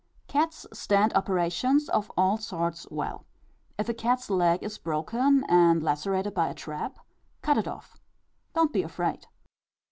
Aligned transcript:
Cats 0.27 0.65
stand 0.73 1.13
operations 1.13 1.87
of 1.87 2.11
all 2.17 2.35
sorts 2.39 2.87
well. 2.89 3.27
If 3.77 3.87
a 3.87 3.93
cat's 3.93 4.31
leg 4.31 4.63
is 4.63 4.79
broken 4.79 5.43
and 5.47 5.83
lacerated 5.83 6.33
by 6.33 6.47
a 6.47 6.55
trap, 6.55 6.97
cut 7.43 7.59
it 7.59 7.67
off. 7.67 7.99
Don't 8.55 8.73
be 8.73 8.81
afraid. 8.81 9.27